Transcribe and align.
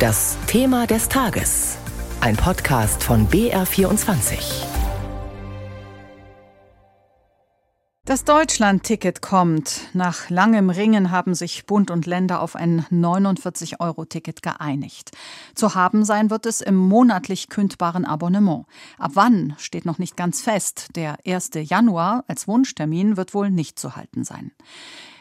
Das 0.00 0.38
Thema 0.46 0.86
des 0.86 1.10
Tages. 1.10 1.76
Ein 2.22 2.34
Podcast 2.34 3.04
von 3.04 3.28
BR24. 3.28 4.64
Das 8.06 8.24
Deutschland-Ticket 8.24 9.20
kommt. 9.20 9.82
Nach 9.92 10.30
langem 10.30 10.70
Ringen 10.70 11.10
haben 11.10 11.34
sich 11.34 11.66
Bund 11.66 11.90
und 11.90 12.06
Länder 12.06 12.40
auf 12.40 12.56
ein 12.56 12.86
49-Euro-Ticket 12.90 14.40
geeinigt. 14.40 15.10
Zu 15.54 15.74
haben 15.74 16.06
sein 16.06 16.30
wird 16.30 16.46
es 16.46 16.62
im 16.62 16.76
monatlich 16.76 17.50
kündbaren 17.50 18.06
Abonnement. 18.06 18.64
Ab 18.96 19.10
wann 19.16 19.54
steht 19.58 19.84
noch 19.84 19.98
nicht 19.98 20.16
ganz 20.16 20.40
fest. 20.40 20.96
Der 20.96 21.18
1. 21.26 21.50
Januar 21.56 22.24
als 22.26 22.48
Wunschtermin 22.48 23.18
wird 23.18 23.34
wohl 23.34 23.50
nicht 23.50 23.78
zu 23.78 23.96
halten 23.96 24.24
sein. 24.24 24.52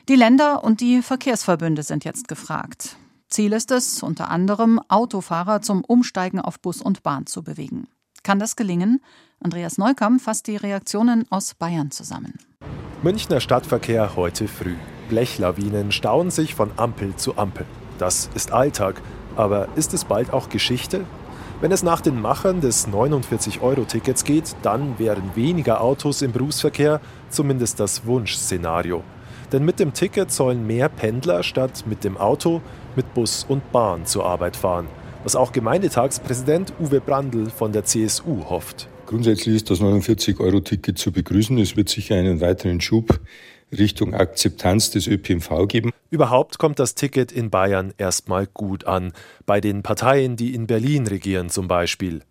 Die 0.08 0.16
Länder 0.16 0.64
und 0.64 0.80
die 0.80 1.02
Verkehrsverbünde 1.02 1.84
sind 1.84 2.06
jetzt 2.06 2.30
gefragt. 2.30 2.96
Ziel 3.30 3.54
ist 3.54 3.70
es, 3.70 4.02
unter 4.02 4.32
anderem 4.32 4.82
Autofahrer 4.88 5.62
zum 5.62 5.84
Umsteigen 5.84 6.42
auf 6.42 6.60
Bus 6.60 6.82
und 6.82 7.04
Bahn 7.04 7.28
zu 7.28 7.44
bewegen. 7.44 7.88
Kann 8.24 8.40
das 8.40 8.56
gelingen? 8.56 9.02
Andreas 9.40 9.78
Neukamp 9.78 10.20
fasst 10.20 10.48
die 10.48 10.56
Reaktionen 10.58 11.26
aus 11.30 11.54
Bayern 11.54 11.92
zusammen. 11.92 12.40
Münchner 13.04 13.40
Stadtverkehr 13.40 14.16
heute 14.16 14.48
früh. 14.48 14.76
Blechlawinen 15.10 15.92
stauen 15.92 16.32
sich 16.32 16.56
von 16.56 16.72
Ampel 16.78 17.16
zu 17.16 17.38
Ampel. 17.38 17.68
Das 18.00 18.32
ist 18.34 18.52
Alltag. 18.52 19.02
Aber 19.36 19.70
ist 19.76 19.94
es 19.94 20.06
bald 20.06 20.34
auch 20.34 20.50
Geschichte? 20.50 21.06
Wenn 21.62 21.72
es 21.72 21.84
nach 21.84 22.02
den 22.02 22.20
Machern 22.20 22.62
des 22.62 22.88
49-Euro-Tickets 22.88 24.24
geht, 24.24 24.56
dann 24.64 24.98
wären 24.98 25.36
weniger 25.36 25.82
Autos 25.82 26.24
im 26.24 26.32
Berufsverkehr 26.32 27.00
zumindest 27.30 27.80
das 27.80 28.06
Wunschszenario. 28.06 29.04
Denn 29.52 29.66
mit 29.66 29.80
dem 29.80 29.94
Ticket 29.94 30.32
sollen 30.32 30.68
mehr 30.68 30.90
Pendler 30.90 31.44
statt 31.44 31.84
mit 31.88 32.04
dem 32.04 32.18
Auto 32.18 32.62
mit 33.00 33.14
Bus 33.14 33.46
und 33.48 33.72
Bahn 33.72 34.06
zur 34.06 34.26
Arbeit 34.26 34.58
fahren, 34.58 34.86
was 35.24 35.38
auch 35.38 35.54
Gemeindetagspräsident 35.54 36.74
Uwe 36.82 37.00
Brandl 37.00 37.50
von 37.50 37.72
der 37.72 37.86
CSU 37.86 38.44
hofft. 38.50 38.90
Grundsätzlich 39.06 39.56
ist 39.56 39.70
das 39.70 39.80
49-Euro-Ticket 39.80 40.98
zu 40.98 41.14
begrüßen. 41.14 41.58
Es 41.60 41.78
wird 41.78 41.88
sicher 41.88 42.16
einen 42.16 42.42
weiteren 42.42 42.82
Schub 42.82 43.22
Richtung 43.72 44.14
Akzeptanz 44.14 44.92
des 44.92 45.08
ÖPNV 45.08 45.70
geben. 45.70 45.92
Überhaupt 46.10 46.58
kommt 46.58 46.78
das 46.78 46.94
Ticket 46.94 47.32
in 47.32 47.50
Bayern 47.50 47.94
erstmal 47.98 48.48
gut 48.48 48.84
an, 48.84 49.14
bei 49.46 49.62
den 49.62 49.82
Parteien, 49.82 50.36
die 50.36 50.54
in 50.54 50.68
Berlin 50.68 51.08
regieren 51.08 51.50
zum 51.50 51.70
Beispiel. 51.70 52.24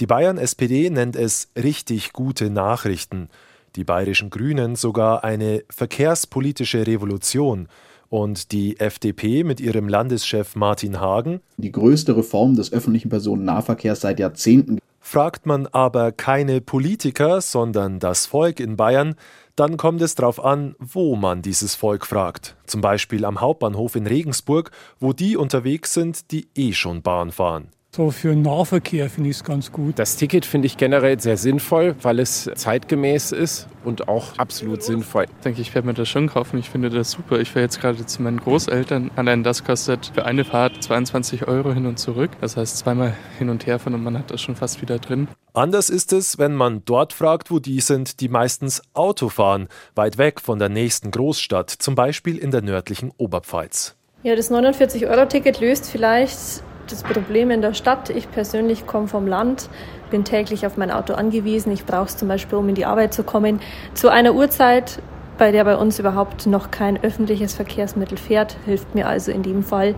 Die 0.00 0.06
Bayern 0.06 0.36
SPD 0.36 0.90
nennt 0.90 1.16
es 1.16 1.48
richtig 1.56 2.12
gute 2.12 2.50
Nachrichten, 2.50 3.30
die 3.74 3.84
bayerischen 3.84 4.28
Grünen 4.28 4.76
sogar 4.76 5.24
eine 5.24 5.64
verkehrspolitische 5.70 6.86
Revolution 6.86 7.68
und 8.10 8.52
die 8.52 8.78
FDP 8.78 9.44
mit 9.44 9.60
ihrem 9.60 9.88
Landeschef 9.88 10.54
Martin 10.56 11.00
Hagen 11.00 11.40
die 11.56 11.72
größte 11.72 12.16
Reform 12.16 12.56
des 12.56 12.72
öffentlichen 12.72 13.08
Personennahverkehrs 13.08 14.02
seit 14.02 14.20
Jahrzehnten. 14.20 14.78
Fragt 15.00 15.46
man 15.46 15.66
aber 15.68 16.12
keine 16.12 16.60
Politiker, 16.60 17.40
sondern 17.40 17.98
das 17.98 18.26
Volk 18.26 18.60
in 18.60 18.76
Bayern, 18.76 19.14
dann 19.56 19.76
kommt 19.76 20.02
es 20.02 20.14
darauf 20.14 20.44
an, 20.44 20.74
wo 20.78 21.16
man 21.16 21.42
dieses 21.42 21.74
Volk 21.74 22.06
fragt. 22.06 22.56
Zum 22.66 22.80
Beispiel 22.80 23.24
am 23.24 23.40
Hauptbahnhof 23.40 23.96
in 23.96 24.06
Regensburg, 24.06 24.70
wo 24.98 25.12
die 25.12 25.36
unterwegs 25.36 25.94
sind, 25.94 26.30
die 26.30 26.48
eh 26.54 26.72
schon 26.72 27.02
Bahn 27.02 27.32
fahren. 27.32 27.68
So 27.92 28.12
für 28.12 28.36
Nahverkehr 28.36 29.10
finde 29.10 29.30
ich 29.30 29.36
es 29.38 29.44
ganz 29.44 29.72
gut. 29.72 29.98
Das 29.98 30.14
Ticket 30.14 30.46
finde 30.46 30.66
ich 30.66 30.76
generell 30.76 31.18
sehr 31.18 31.36
sinnvoll, 31.36 31.96
weil 32.02 32.20
es 32.20 32.48
zeitgemäß 32.54 33.32
ist 33.32 33.66
und 33.84 34.06
auch 34.06 34.38
absolut 34.38 34.84
sinnvoll. 34.84 35.24
Ich 35.24 35.42
denke, 35.42 35.60
ich 35.60 35.74
werde 35.74 35.88
mir 35.88 35.94
das 35.94 36.08
schon 36.08 36.28
kaufen. 36.28 36.56
Ich 36.60 36.70
finde 36.70 36.88
das 36.88 37.10
super. 37.10 37.40
Ich 37.40 37.48
fahre 37.48 37.64
jetzt 37.64 37.80
gerade 37.80 38.06
zu 38.06 38.22
meinen 38.22 38.38
Großeltern. 38.38 39.10
Allein 39.16 39.42
das 39.42 39.64
kostet 39.64 40.12
für 40.14 40.24
eine 40.24 40.44
Fahrt 40.44 40.80
22 40.80 41.48
Euro 41.48 41.72
hin 41.72 41.86
und 41.86 41.98
zurück. 41.98 42.30
Das 42.40 42.56
heißt 42.56 42.78
zweimal 42.78 43.16
hin 43.40 43.50
und 43.50 43.66
her 43.66 43.80
fahren 43.80 43.94
und 43.94 44.04
man 44.04 44.16
hat 44.16 44.30
das 44.30 44.40
schon 44.40 44.54
fast 44.54 44.80
wieder 44.82 45.00
drin. 45.00 45.26
Anders 45.52 45.90
ist 45.90 46.12
es, 46.12 46.38
wenn 46.38 46.54
man 46.54 46.84
dort 46.84 47.12
fragt, 47.12 47.50
wo 47.50 47.58
die 47.58 47.80
sind, 47.80 48.20
die 48.20 48.28
meistens 48.28 48.82
Auto 48.94 49.28
fahren, 49.28 49.66
weit 49.96 50.16
weg 50.16 50.40
von 50.40 50.60
der 50.60 50.68
nächsten 50.68 51.10
Großstadt, 51.10 51.70
zum 51.70 51.96
Beispiel 51.96 52.38
in 52.38 52.52
der 52.52 52.62
nördlichen 52.62 53.10
Oberpfalz. 53.16 53.96
Ja, 54.22 54.36
das 54.36 54.48
49-Euro-Ticket 54.52 55.58
löst 55.58 55.90
vielleicht 55.90 56.62
das 56.92 57.02
Problem 57.02 57.50
in 57.50 57.62
der 57.62 57.74
Stadt. 57.74 58.10
Ich 58.10 58.30
persönlich 58.30 58.86
komme 58.86 59.08
vom 59.08 59.26
Land, 59.26 59.68
bin 60.10 60.24
täglich 60.24 60.66
auf 60.66 60.76
mein 60.76 60.90
Auto 60.90 61.14
angewiesen. 61.14 61.72
Ich 61.72 61.84
brauche 61.84 62.06
es 62.06 62.16
zum 62.16 62.28
Beispiel, 62.28 62.58
um 62.58 62.68
in 62.68 62.74
die 62.74 62.84
Arbeit 62.84 63.14
zu 63.14 63.22
kommen. 63.22 63.60
Zu 63.94 64.08
einer 64.08 64.34
Uhrzeit, 64.34 65.00
bei 65.38 65.52
der 65.52 65.64
bei 65.64 65.76
uns 65.76 65.98
überhaupt 65.98 66.46
noch 66.46 66.70
kein 66.70 67.02
öffentliches 67.02 67.54
Verkehrsmittel 67.54 68.18
fährt, 68.18 68.56
hilft 68.66 68.94
mir 68.94 69.08
also 69.08 69.32
in 69.32 69.42
dem 69.42 69.62
Fall 69.62 69.94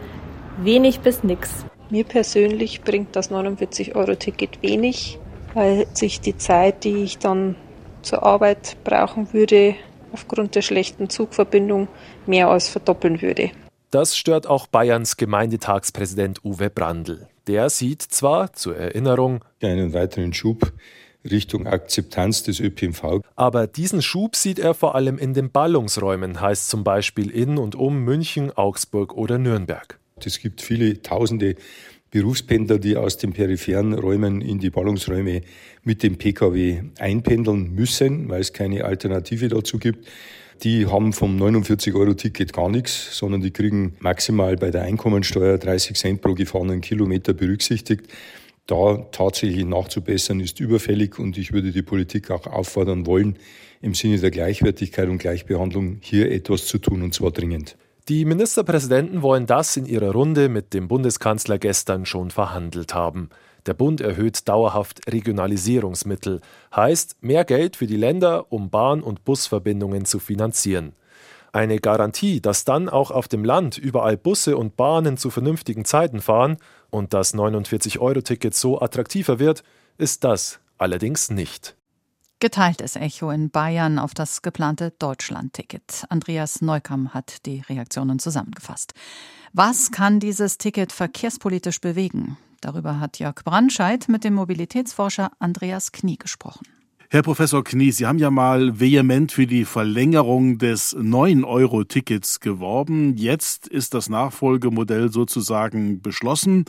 wenig 0.58 1.00
bis 1.00 1.24
nichts. 1.24 1.64
Mir 1.90 2.04
persönlich 2.04 2.82
bringt 2.82 3.16
das 3.16 3.30
49-Euro-Ticket 3.30 4.62
wenig, 4.62 5.18
weil 5.54 5.86
sich 5.92 6.20
die 6.20 6.36
Zeit, 6.36 6.84
die 6.84 7.02
ich 7.02 7.18
dann 7.18 7.56
zur 8.02 8.22
Arbeit 8.22 8.76
brauchen 8.84 9.32
würde, 9.32 9.74
aufgrund 10.12 10.54
der 10.54 10.62
schlechten 10.62 11.08
Zugverbindung 11.08 11.88
mehr 12.26 12.48
als 12.48 12.68
verdoppeln 12.68 13.22
würde. 13.22 13.50
Das 13.92 14.16
stört 14.16 14.46
auch 14.46 14.68
Bayerns 14.68 15.18
Gemeindetagspräsident 15.18 16.42
Uwe 16.46 16.70
Brandl. 16.70 17.28
Der 17.46 17.68
sieht 17.68 18.00
zwar 18.00 18.54
zur 18.54 18.74
Erinnerung 18.74 19.44
einen 19.62 19.92
weiteren 19.92 20.32
Schub 20.32 20.72
Richtung 21.30 21.66
Akzeptanz 21.66 22.42
des 22.42 22.58
ÖPNV. 22.58 23.20
Aber 23.36 23.66
diesen 23.66 24.00
Schub 24.00 24.34
sieht 24.34 24.58
er 24.58 24.72
vor 24.72 24.94
allem 24.94 25.18
in 25.18 25.34
den 25.34 25.50
Ballungsräumen, 25.50 26.40
heißt 26.40 26.70
zum 26.70 26.84
Beispiel 26.84 27.28
in 27.28 27.58
und 27.58 27.74
um 27.74 28.02
München, 28.02 28.50
Augsburg 28.50 29.12
oder 29.12 29.36
Nürnberg. 29.36 29.98
Es 30.24 30.38
gibt 30.38 30.62
viele 30.62 31.02
tausende 31.02 31.56
Berufspendler, 32.10 32.78
die 32.78 32.96
aus 32.96 33.18
den 33.18 33.34
peripheren 33.34 33.92
Räumen 33.92 34.40
in 34.40 34.58
die 34.58 34.70
Ballungsräume 34.70 35.42
mit 35.82 36.02
dem 36.02 36.16
Pkw 36.16 36.84
einpendeln 36.98 37.74
müssen, 37.74 38.30
weil 38.30 38.40
es 38.40 38.54
keine 38.54 38.86
Alternative 38.86 39.48
dazu 39.48 39.78
gibt. 39.78 40.08
Die 40.62 40.86
haben 40.86 41.12
vom 41.12 41.36
49-Euro-Ticket 41.42 42.52
gar 42.52 42.68
nichts, 42.68 43.18
sondern 43.18 43.40
die 43.40 43.50
kriegen 43.50 43.96
maximal 43.98 44.56
bei 44.56 44.70
der 44.70 44.82
Einkommensteuer 44.82 45.58
30 45.58 45.96
Cent 45.96 46.22
pro 46.22 46.34
gefahrenen 46.34 46.80
Kilometer 46.80 47.32
berücksichtigt. 47.32 48.06
Da 48.66 48.98
tatsächlich 49.10 49.64
nachzubessern 49.64 50.38
ist 50.38 50.60
überfällig 50.60 51.18
und 51.18 51.36
ich 51.36 51.52
würde 51.52 51.72
die 51.72 51.82
Politik 51.82 52.30
auch 52.30 52.46
auffordern 52.46 53.06
wollen, 53.06 53.38
im 53.80 53.94
Sinne 53.94 54.18
der 54.18 54.30
Gleichwertigkeit 54.30 55.08
und 55.08 55.18
Gleichbehandlung 55.18 55.98
hier 56.00 56.30
etwas 56.30 56.66
zu 56.66 56.78
tun 56.78 57.02
und 57.02 57.12
zwar 57.12 57.32
dringend. 57.32 57.76
Die 58.08 58.24
Ministerpräsidenten 58.24 59.22
wollen 59.22 59.46
das 59.46 59.76
in 59.76 59.86
ihrer 59.86 60.12
Runde 60.12 60.48
mit 60.48 60.74
dem 60.74 60.86
Bundeskanzler 60.86 61.58
gestern 61.58 62.06
schon 62.06 62.30
verhandelt 62.30 62.94
haben. 62.94 63.30
Der 63.66 63.74
Bund 63.74 64.00
erhöht 64.00 64.48
dauerhaft 64.48 65.00
Regionalisierungsmittel, 65.12 66.40
heißt 66.74 67.16
mehr 67.22 67.44
Geld 67.44 67.76
für 67.76 67.86
die 67.86 67.96
Länder, 67.96 68.52
um 68.52 68.70
Bahn- 68.70 69.02
und 69.02 69.24
Busverbindungen 69.24 70.04
zu 70.04 70.18
finanzieren. 70.18 70.94
Eine 71.52 71.78
Garantie, 71.78 72.40
dass 72.40 72.64
dann 72.64 72.88
auch 72.88 73.10
auf 73.10 73.28
dem 73.28 73.44
Land 73.44 73.76
überall 73.76 74.16
Busse 74.16 74.56
und 74.56 74.76
Bahnen 74.76 75.18
zu 75.18 75.30
vernünftigen 75.30 75.84
Zeiten 75.84 76.20
fahren 76.20 76.56
und 76.90 77.12
das 77.12 77.34
49-Euro-Ticket 77.34 78.54
so 78.54 78.80
attraktiver 78.80 79.38
wird, 79.38 79.62
ist 79.98 80.24
das 80.24 80.60
allerdings 80.78 81.30
nicht. 81.30 81.76
Geteiltes 82.40 82.96
Echo 82.96 83.30
in 83.30 83.50
Bayern 83.50 84.00
auf 84.00 84.14
das 84.14 84.42
geplante 84.42 84.92
Deutschland-Ticket. 84.98 86.06
Andreas 86.08 86.60
Neukam 86.60 87.14
hat 87.14 87.46
die 87.46 87.60
Reaktionen 87.68 88.18
zusammengefasst. 88.18 88.94
Was 89.52 89.92
kann 89.92 90.18
dieses 90.18 90.58
Ticket 90.58 90.90
verkehrspolitisch 90.90 91.80
bewegen? 91.80 92.36
Darüber 92.62 93.00
hat 93.00 93.18
Jörg 93.18 93.44
Brandscheid 93.44 94.08
mit 94.08 94.24
dem 94.24 94.34
Mobilitätsforscher 94.34 95.32
Andreas 95.40 95.90
Knie 95.90 96.16
gesprochen. 96.16 96.64
Herr 97.10 97.22
Professor 97.22 97.62
Knie, 97.62 97.90
Sie 97.90 98.06
haben 98.06 98.18
ja 98.18 98.30
mal 98.30 98.80
vehement 98.80 99.32
für 99.32 99.46
die 99.46 99.66
Verlängerung 99.66 100.56
des 100.56 100.96
9-Euro-Tickets 100.96 102.40
geworben. 102.40 103.16
Jetzt 103.18 103.66
ist 103.66 103.92
das 103.92 104.08
Nachfolgemodell 104.08 105.12
sozusagen 105.12 106.00
beschlossen. 106.00 106.64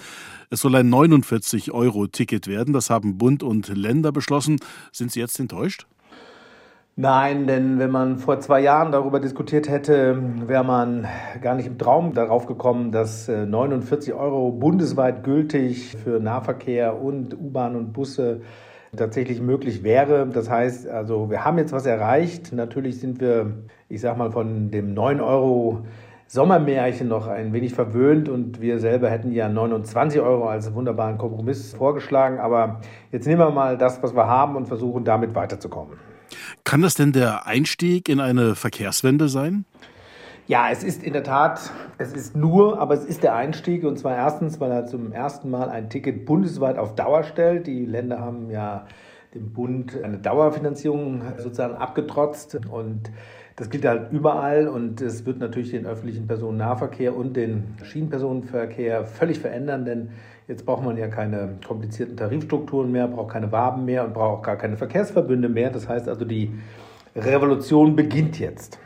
Es 0.49 0.59
soll 0.59 0.75
ein 0.75 0.89
49-Euro-Ticket 0.89 2.47
werden. 2.47 2.73
Das 2.73 2.89
haben 2.89 3.17
Bund 3.17 3.41
und 3.41 3.69
Länder 3.69 4.11
beschlossen. 4.11 4.59
Sind 4.91 5.13
Sie 5.13 5.21
jetzt 5.21 5.39
enttäuscht? 5.39 5.85
Nein, 6.95 7.47
denn 7.47 7.79
wenn 7.79 7.89
man 7.89 8.19
vor 8.19 8.39
zwei 8.39 8.59
Jahren 8.59 8.91
darüber 8.91 9.19
diskutiert 9.19 9.67
hätte, 9.67 10.15
wäre 10.45 10.63
man 10.63 11.07
gar 11.41 11.55
nicht 11.55 11.65
im 11.65 11.79
Traum 11.79 12.13
darauf 12.13 12.45
gekommen, 12.45 12.91
dass 12.91 13.27
49 13.27 14.09
äh, 14.09 14.13
Euro 14.13 14.51
bundesweit 14.51 15.23
gültig 15.23 15.97
für 16.03 16.19
Nahverkehr 16.19 17.01
und 17.01 17.33
U-Bahn 17.33 17.75
und 17.75 17.93
Busse 17.93 18.41
tatsächlich 18.95 19.41
möglich 19.41 19.81
wäre. 19.81 20.27
Das 20.27 20.51
heißt, 20.51 20.87
also 20.87 21.31
wir 21.31 21.43
haben 21.43 21.57
jetzt 21.57 21.73
was 21.73 21.87
erreicht. 21.87 22.53
Natürlich 22.53 22.99
sind 22.99 23.19
wir, 23.19 23.53
ich 23.89 24.01
sag 24.01 24.15
mal, 24.15 24.29
von 24.29 24.69
dem 24.69 24.93
9 24.93 25.19
Euro 25.19 25.87
Sommermärchen 26.27 27.07
noch 27.07 27.25
ein 27.25 27.53
wenig 27.53 27.73
verwöhnt 27.73 28.29
und 28.29 28.61
wir 28.61 28.77
selber 28.77 29.09
hätten 29.09 29.31
ja 29.31 29.49
29 29.49 30.21
Euro 30.21 30.47
als 30.47 30.71
wunderbaren 30.75 31.17
Kompromiss 31.17 31.73
vorgeschlagen. 31.73 32.37
Aber 32.37 32.81
jetzt 33.11 33.25
nehmen 33.25 33.41
wir 33.41 33.49
mal 33.49 33.79
das, 33.79 34.03
was 34.03 34.15
wir 34.15 34.27
haben 34.27 34.55
und 34.55 34.67
versuchen 34.67 35.03
damit 35.03 35.33
weiterzukommen. 35.33 36.12
Kann 36.63 36.81
das 36.81 36.93
denn 36.93 37.11
der 37.11 37.47
Einstieg 37.47 38.09
in 38.09 38.19
eine 38.19 38.55
Verkehrswende 38.55 39.29
sein? 39.29 39.65
Ja, 40.45 40.69
es 40.69 40.83
ist 40.83 41.03
in 41.03 41.13
der 41.13 41.23
Tat, 41.23 41.71
es 41.97 42.11
ist 42.11 42.35
nur, 42.35 42.79
aber 42.79 42.95
es 42.95 43.05
ist 43.05 43.23
der 43.23 43.33
Einstieg 43.33 43.85
und 43.85 43.97
zwar 43.97 44.15
erstens, 44.15 44.59
weil 44.59 44.71
er 44.71 44.85
zum 44.85 45.13
ersten 45.13 45.49
Mal 45.49 45.69
ein 45.69 45.89
Ticket 45.89 46.25
bundesweit 46.25 46.77
auf 46.77 46.95
Dauer 46.95 47.23
stellt. 47.23 47.65
Die 47.65 47.85
Länder 47.85 48.19
haben 48.19 48.49
ja 48.49 48.85
dem 49.33 49.53
Bund 49.53 50.03
eine 50.03 50.17
Dauerfinanzierung 50.17 51.21
sozusagen 51.37 51.75
abgetrotzt 51.75 52.59
und 52.69 53.09
das 53.55 53.69
gilt 53.69 53.85
halt 53.85 54.11
überall 54.11 54.67
und 54.67 55.01
es 55.01 55.25
wird 55.25 55.39
natürlich 55.39 55.71
den 55.71 55.85
öffentlichen 55.85 56.27
Personennahverkehr 56.27 57.15
und 57.15 57.35
den 57.35 57.75
Schienenpersonenverkehr 57.83 59.05
völlig 59.05 59.39
verändern, 59.39 59.85
denn 59.85 60.09
jetzt 60.47 60.65
braucht 60.65 60.83
man 60.83 60.97
ja 60.97 61.07
keine 61.07 61.57
komplizierten 61.65 62.17
Tarifstrukturen 62.17 62.91
mehr, 62.91 63.07
braucht 63.07 63.31
keine 63.33 63.51
Waben 63.51 63.85
mehr 63.85 64.05
und 64.05 64.13
braucht 64.13 64.39
auch 64.39 64.43
gar 64.43 64.55
keine 64.55 64.77
Verkehrsverbünde 64.77 65.49
mehr. 65.49 65.69
Das 65.69 65.87
heißt 65.87 66.07
also, 66.09 66.25
die 66.25 66.51
Revolution 67.15 67.95
beginnt 67.95 68.39
jetzt. 68.39 68.79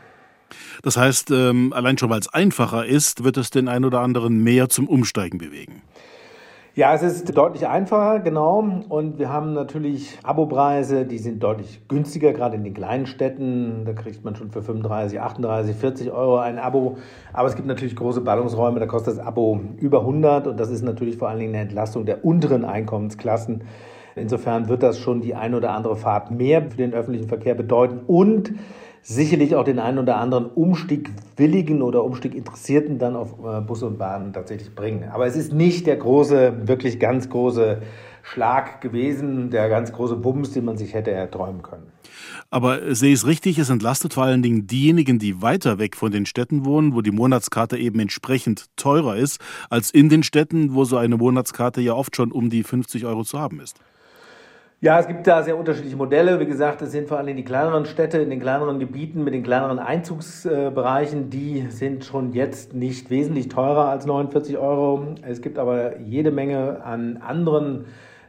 Das 0.82 0.96
heißt, 0.96 1.30
ähm, 1.30 1.72
allein 1.72 1.98
schon 1.98 2.10
weil 2.10 2.20
es 2.20 2.32
einfacher 2.32 2.86
ist, 2.86 3.24
wird 3.24 3.36
es 3.36 3.50
den 3.50 3.68
einen 3.68 3.84
oder 3.84 4.00
anderen 4.00 4.42
mehr 4.42 4.68
zum 4.68 4.88
Umsteigen 4.88 5.38
bewegen. 5.38 5.82
Ja, 6.78 6.94
es 6.94 7.02
ist 7.02 7.36
deutlich 7.36 7.66
einfacher, 7.66 8.20
genau. 8.20 8.64
Und 8.88 9.18
wir 9.18 9.32
haben 9.32 9.52
natürlich 9.52 10.16
Abopreise, 10.22 11.06
die 11.06 11.18
sind 11.18 11.42
deutlich 11.42 11.88
günstiger, 11.88 12.32
gerade 12.32 12.54
in 12.54 12.62
den 12.62 12.72
kleinen 12.72 13.06
Städten. 13.06 13.82
Da 13.84 13.94
kriegt 13.94 14.24
man 14.24 14.36
schon 14.36 14.52
für 14.52 14.62
35, 14.62 15.20
38, 15.20 15.74
40 15.74 16.12
Euro 16.12 16.36
ein 16.36 16.60
Abo. 16.60 16.98
Aber 17.32 17.48
es 17.48 17.56
gibt 17.56 17.66
natürlich 17.66 17.96
große 17.96 18.20
Ballungsräume, 18.20 18.78
da 18.78 18.86
kostet 18.86 19.18
das 19.18 19.26
Abo 19.26 19.58
über 19.78 20.02
100. 20.02 20.46
Und 20.46 20.60
das 20.60 20.70
ist 20.70 20.82
natürlich 20.82 21.16
vor 21.16 21.28
allen 21.28 21.40
Dingen 21.40 21.52
eine 21.52 21.64
Entlastung 21.64 22.06
der 22.06 22.24
unteren 22.24 22.64
Einkommensklassen. 22.64 23.64
Insofern 24.14 24.68
wird 24.68 24.84
das 24.84 25.00
schon 25.00 25.20
die 25.20 25.34
ein 25.34 25.56
oder 25.56 25.72
andere 25.72 25.96
Fahrt 25.96 26.30
mehr 26.30 26.62
für 26.62 26.76
den 26.76 26.94
öffentlichen 26.94 27.26
Verkehr 27.26 27.56
bedeuten. 27.56 28.02
Und 28.06 28.52
sicherlich 29.08 29.54
auch 29.54 29.64
den 29.64 29.78
einen 29.78 29.98
oder 29.98 30.18
anderen 30.18 30.46
Umstiegwilligen 30.46 31.80
oder 31.80 32.04
Umstieginteressierten 32.04 32.98
dann 32.98 33.16
auf 33.16 33.32
äh, 33.42 33.62
Busse 33.62 33.86
und 33.86 33.98
Bahnen 33.98 34.34
tatsächlich 34.34 34.74
bringen. 34.74 35.08
Aber 35.10 35.26
es 35.26 35.34
ist 35.34 35.52
nicht 35.52 35.86
der 35.86 35.96
große, 35.96 36.68
wirklich 36.68 37.00
ganz 37.00 37.30
große 37.30 37.80
Schlag 38.22 38.82
gewesen, 38.82 39.48
der 39.48 39.70
ganz 39.70 39.92
große 39.92 40.16
Bums, 40.16 40.52
den 40.52 40.66
man 40.66 40.76
sich 40.76 40.92
hätte 40.92 41.10
erträumen 41.10 41.62
können. 41.62 41.86
Aber 42.50 42.94
sehe 42.94 43.14
ich 43.14 43.20
es 43.20 43.26
richtig, 43.26 43.58
es 43.58 43.70
entlastet 43.70 44.12
vor 44.12 44.24
allen 44.24 44.42
Dingen 44.42 44.66
diejenigen, 44.66 45.18
die 45.18 45.40
weiter 45.40 45.78
weg 45.78 45.96
von 45.96 46.12
den 46.12 46.26
Städten 46.26 46.66
wohnen, 46.66 46.94
wo 46.94 47.00
die 47.00 47.10
Monatskarte 47.10 47.78
eben 47.78 48.00
entsprechend 48.00 48.66
teurer 48.76 49.16
ist, 49.16 49.40
als 49.70 49.90
in 49.90 50.10
den 50.10 50.22
Städten, 50.22 50.74
wo 50.74 50.84
so 50.84 50.98
eine 50.98 51.16
Monatskarte 51.16 51.80
ja 51.80 51.94
oft 51.94 52.14
schon 52.14 52.30
um 52.30 52.50
die 52.50 52.62
50 52.62 53.06
Euro 53.06 53.24
zu 53.24 53.38
haben 53.40 53.60
ist. 53.60 53.78
Ja, 54.80 55.00
es 55.00 55.08
gibt 55.08 55.26
da 55.26 55.42
sehr 55.42 55.58
unterschiedliche 55.58 55.96
Modelle. 55.96 56.38
Wie 56.38 56.46
gesagt, 56.46 56.82
es 56.82 56.92
sind 56.92 57.08
vor 57.08 57.18
allem 57.18 57.36
die 57.36 57.42
kleineren 57.42 57.84
Städte 57.84 58.18
in 58.18 58.30
den 58.30 58.38
kleineren 58.38 58.78
Gebieten 58.78 59.24
mit 59.24 59.34
den 59.34 59.42
kleineren 59.42 59.80
Einzugsbereichen, 59.80 61.30
die 61.30 61.66
sind 61.68 62.04
schon 62.04 62.32
jetzt 62.32 62.74
nicht 62.74 63.10
wesentlich 63.10 63.48
teurer 63.48 63.88
als 63.88 64.06
49 64.06 64.56
Euro. 64.56 65.16
Es 65.22 65.42
gibt 65.42 65.58
aber 65.58 65.98
jede 65.98 66.30
Menge 66.30 66.84
an 66.84 67.16
anderen 67.16 67.86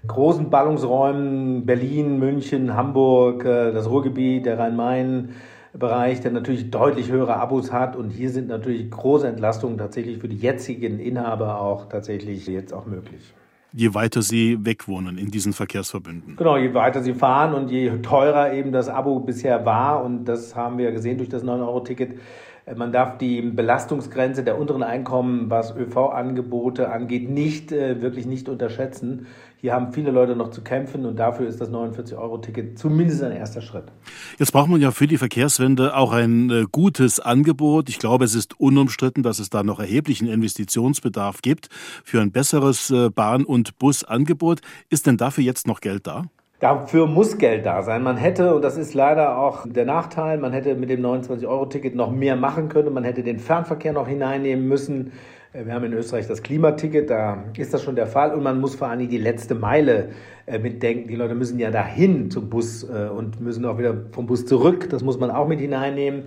großen 0.07 0.49
Ballungsräumen, 0.49 1.67
Berlin, 1.67 2.17
München, 2.17 2.73
Hamburg, 2.73 3.45
äh, 3.45 3.71
das 3.71 3.87
Ruhrgebiet, 3.87 4.47
der 4.47 4.57
Rhein-Main, 4.57 5.35
Bereich, 5.73 6.19
der 6.21 6.31
natürlich 6.31 6.71
deutlich 6.71 7.11
höhere 7.11 7.35
Abos 7.35 7.71
hat. 7.71 7.95
Und 7.95 8.09
hier 8.09 8.31
sind 8.31 8.47
natürlich 8.47 8.89
große 8.89 9.27
Entlastungen 9.27 9.77
tatsächlich 9.77 10.17
für 10.17 10.27
die 10.27 10.37
jetzigen 10.37 10.99
Inhaber 10.99 11.61
auch 11.61 11.85
tatsächlich 11.89 12.47
jetzt 12.47 12.73
auch 12.73 12.87
möglich 12.87 13.35
je 13.71 13.93
weiter 13.93 14.21
sie 14.21 14.57
wegwohnen 14.65 15.17
in 15.17 15.31
diesen 15.31 15.53
Verkehrsverbünden. 15.53 16.35
Genau, 16.35 16.57
je 16.57 16.73
weiter 16.73 17.03
sie 17.03 17.13
fahren 17.13 17.53
und 17.53 17.69
je 17.69 17.89
teurer 18.01 18.53
eben 18.53 18.71
das 18.71 18.89
Abo 18.89 19.19
bisher 19.19 19.65
war, 19.65 20.03
und 20.03 20.25
das 20.25 20.55
haben 20.55 20.77
wir 20.77 20.91
gesehen 20.91 21.17
durch 21.17 21.29
das 21.29 21.43
9-Euro-Ticket, 21.43 22.13
äh, 22.13 22.17
man 22.75 22.91
darf 22.91 23.17
die 23.17 23.41
Belastungsgrenze 23.41 24.43
der 24.43 24.59
unteren 24.59 24.83
Einkommen, 24.83 25.49
was 25.49 25.75
ÖV-Angebote 25.75 26.91
angeht, 26.91 27.29
nicht 27.29 27.71
äh, 27.71 28.01
wirklich 28.01 28.25
nicht 28.25 28.49
unterschätzen. 28.49 29.27
Hier 29.61 29.73
haben 29.73 29.91
viele 29.91 30.11
Leute 30.11 30.37
noch 30.37 30.51
zu 30.51 30.61
kämpfen 30.61 31.05
und 31.05 31.17
dafür 31.17 31.47
ist 31.47 31.59
das 31.59 31.69
49-Euro-Ticket 31.69 32.79
zumindest 32.79 33.23
ein 33.23 33.33
erster 33.33 33.61
Schritt. 33.61 33.85
Jetzt 34.37 34.53
braucht 34.53 34.69
man 34.69 34.79
ja 34.79 34.91
für 34.91 35.07
die 35.07 35.17
Verkehrswende 35.17 35.97
auch 35.97 36.13
ein 36.13 36.49
äh, 36.49 36.65
gutes 36.71 37.19
Angebot. 37.19 37.89
Ich 37.89 37.99
glaube, 37.99 38.23
es 38.23 38.35
ist 38.35 38.59
unumstritten, 38.59 39.21
dass 39.21 39.39
es 39.39 39.49
da 39.49 39.63
noch 39.63 39.79
erheblichen 39.79 40.27
Investitionsbedarf 40.27 41.41
gibt 41.41 41.67
für 42.05 42.21
ein 42.21 42.31
besseres 42.31 42.89
äh, 42.89 43.09
Bahn- 43.09 43.43
und 43.43 43.77
Busangebot. 43.79 44.61
Ist 44.89 45.07
denn 45.07 45.17
dafür 45.17 45.43
jetzt 45.43 45.67
noch 45.67 45.81
Geld 45.81 46.07
da? 46.07 46.25
Dafür 46.59 47.07
muss 47.07 47.37
Geld 47.37 47.65
da 47.65 47.81
sein. 47.83 48.03
Man 48.03 48.17
hätte, 48.17 48.53
und 48.53 48.61
das 48.63 48.75
ist 48.75 48.93
leider 48.93 49.37
auch 49.37 49.65
der 49.65 49.85
Nachteil, 49.85 50.37
man 50.37 50.51
hätte 50.51 50.75
mit 50.75 50.89
dem 50.89 51.01
29-Euro-Ticket 51.01 51.95
noch 51.95 52.11
mehr 52.11 52.35
machen 52.35 52.67
können. 52.67 52.93
Man 52.93 53.05
hätte 53.05 53.23
den 53.23 53.39
Fernverkehr 53.39 53.93
noch 53.93 54.09
hineinnehmen 54.09 54.67
müssen. 54.67 55.13
Äh, 55.53 55.65
wir 55.65 55.73
haben 55.73 55.85
in 55.85 55.93
Österreich 55.93 56.27
das 56.27 56.43
Klimaticket, 56.43 57.09
da 57.09 57.45
ist 57.57 57.73
das 57.73 57.81
schon 57.81 57.95
der 57.95 58.07
Fall 58.07 58.33
und 58.33 58.43
man 58.43 58.59
muss 58.59 58.75
vor 58.75 58.89
allem 58.89 59.07
die 59.07 59.17
letzte 59.17 59.55
Meile 59.55 60.09
äh, 60.47 60.59
mitdenken. 60.59 61.07
Die 61.07 61.15
Leute 61.15 61.33
müssen 61.33 61.59
ja 61.59 61.71
dahin 61.71 62.29
zum 62.29 62.49
Bus 62.49 62.83
äh, 62.83 63.07
und 63.07 63.39
müssen 63.39 63.63
auch 63.65 63.77
wieder 63.77 63.95
vom 64.11 64.25
Bus 64.25 64.45
zurück. 64.45 64.89
Das 64.89 65.01
muss 65.01 65.17
man 65.17 65.31
auch 65.31 65.47
mit 65.47 65.61
hineinnehmen. 65.61 66.23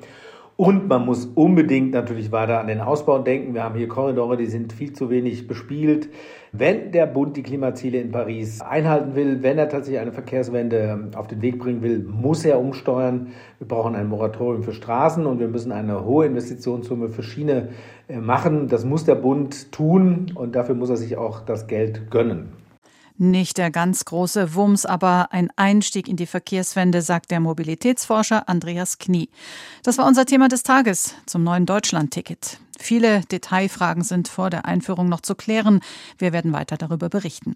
Und 0.57 0.87
man 0.87 1.07
muss 1.07 1.27
unbedingt 1.35 1.93
natürlich 1.93 2.31
weiter 2.31 2.61
an 2.61 2.67
den 2.67 2.81
Ausbau 2.81 3.19
denken. 3.19 3.55
Wir 3.55 3.65
haben 3.65 3.75
hier 3.75 3.89
Korridore, 3.89 4.37
die 4.37 4.47
sind 4.47 4.73
viel 4.73 4.93
zu 4.93 5.09
wenig 5.09 5.49
bespielt. 5.49 6.11
Wenn 6.53 6.93
der 6.93 7.07
Bund 7.07 7.37
die 7.39 7.43
Klimaziele 7.43 7.99
in 7.99 8.11
Paris 8.11 8.61
einhalten 8.61 9.15
will, 9.15 9.43
wenn 9.43 9.57
er 9.57 9.71
tatsächlich 9.71 10.01
eine 10.01 10.13
Verkehrswende 10.13 11.09
auf 11.17 11.27
den 11.27 11.41
Weg 11.41 11.59
bringen 11.59 11.81
will, 11.81 12.01
muss 12.01 12.45
er 12.45 12.61
umsteuern. 12.61 13.29
Wir 13.59 13.67
brauchen 13.67 13.95
ein 13.95 14.09
Moratorium 14.09 14.63
für 14.63 14.75
Straßen 14.75 15.25
und 15.25 15.41
wir 15.41 15.49
müssen 15.49 15.73
eine 15.73 16.05
hohe 16.05 16.27
Investitionssumme 16.27 17.09
für 17.09 17.23
Schiene 17.23 17.71
äh, 18.09 18.19
machen. 18.19 18.69
Das 18.69 18.85
muss 18.85 19.05
der 19.05 19.15
Bund 19.15 19.73
tun 19.73 20.33
und 20.35 20.55
dafür 20.55 20.75
muss 20.75 20.91
er 20.91 20.99
sich 20.99 21.17
auch 21.17 21.41
das 21.41 21.67
Geld 21.67 22.11
gönnen. 22.11 22.62
Nicht 23.23 23.57
der 23.57 23.71
ganz 23.71 24.05
große 24.05 24.57
Wumms, 24.57 24.85
aber 24.85 25.29
ein 25.31 25.49
Einstieg 25.55 26.09
in 26.09 26.17
die 26.17 26.27
Verkehrswende, 26.27 27.03
sagt 27.03 27.31
der 27.31 27.39
Mobilitätsforscher 27.39 28.49
Andreas 28.49 28.99
Knie. 28.99 29.29
Das 29.85 29.97
war 29.97 30.09
unser 30.09 30.27
Thema 30.27 30.49
des 30.49 30.65
Tages 30.65 31.15
zum 31.27 31.45
neuen 31.45 31.65
Deutschland-Ticket. 31.65 32.59
Viele 32.81 33.21
Detailfragen 33.21 34.03
sind 34.03 34.27
vor 34.27 34.51
der 34.51 34.65
Einführung 34.65 35.09
noch 35.09 35.21
zu 35.21 35.37
klären. 35.37 35.83
Wir 36.19 36.33
werden 36.33 36.53
weiter 36.53 36.77
darüber 36.77 37.09
berichten. 37.09 37.51